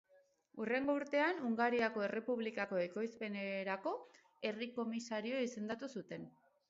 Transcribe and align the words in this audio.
Hurrengo 0.61 0.93
urtean 0.99 1.41
Hungariako 1.49 2.05
Errepublikako 2.07 2.79
ekoizpenerako 2.85 3.93
herri 4.49 4.71
komisario 4.79 5.43
izendatu 5.51 5.91
zuten. 6.01 6.27